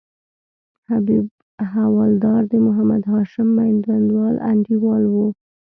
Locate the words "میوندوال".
3.57-4.35